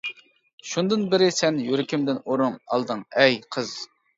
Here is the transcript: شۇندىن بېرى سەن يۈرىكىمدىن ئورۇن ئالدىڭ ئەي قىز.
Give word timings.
شۇندىن 0.69 1.03
بېرى 1.11 1.27
سەن 1.39 1.61
يۈرىكىمدىن 1.65 2.25
ئورۇن 2.25 2.59
ئالدىڭ 2.73 3.07
ئەي 3.21 3.41
قىز. 3.57 3.79